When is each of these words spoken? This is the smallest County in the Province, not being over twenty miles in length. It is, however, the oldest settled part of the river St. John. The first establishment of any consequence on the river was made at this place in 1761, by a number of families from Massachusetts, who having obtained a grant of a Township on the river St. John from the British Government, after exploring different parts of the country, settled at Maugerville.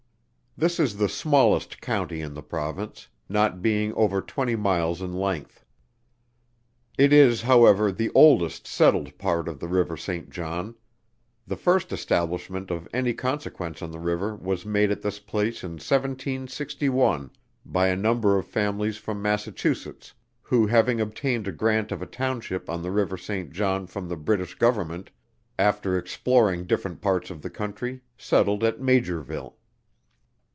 This 0.57 0.81
is 0.81 0.97
the 0.97 1.07
smallest 1.07 1.79
County 1.79 2.19
in 2.19 2.33
the 2.33 2.43
Province, 2.43 3.07
not 3.29 3.61
being 3.61 3.93
over 3.93 4.19
twenty 4.19 4.57
miles 4.57 5.01
in 5.01 5.13
length. 5.13 5.63
It 6.97 7.13
is, 7.13 7.43
however, 7.43 7.89
the 7.89 8.11
oldest 8.13 8.67
settled 8.67 9.17
part 9.17 9.47
of 9.47 9.61
the 9.61 9.69
river 9.69 9.95
St. 9.95 10.29
John. 10.29 10.75
The 11.47 11.55
first 11.55 11.93
establishment 11.93 12.69
of 12.69 12.85
any 12.93 13.13
consequence 13.13 13.81
on 13.81 13.91
the 13.91 13.97
river 13.99 14.35
was 14.35 14.65
made 14.65 14.91
at 14.91 15.01
this 15.01 15.19
place 15.19 15.63
in 15.63 15.75
1761, 15.79 17.31
by 17.65 17.87
a 17.87 17.95
number 17.95 18.37
of 18.37 18.45
families 18.45 18.97
from 18.97 19.21
Massachusetts, 19.21 20.13
who 20.41 20.67
having 20.67 20.99
obtained 20.99 21.47
a 21.47 21.53
grant 21.53 21.93
of 21.93 22.01
a 22.01 22.05
Township 22.05 22.69
on 22.69 22.81
the 22.83 22.91
river 22.91 23.15
St. 23.17 23.53
John 23.53 23.87
from 23.87 24.09
the 24.09 24.17
British 24.17 24.55
Government, 24.55 25.11
after 25.57 25.97
exploring 25.97 26.65
different 26.65 26.99
parts 26.99 27.29
of 27.29 27.41
the 27.41 27.49
country, 27.49 28.01
settled 28.17 28.65
at 28.65 28.81
Maugerville. 28.81 29.53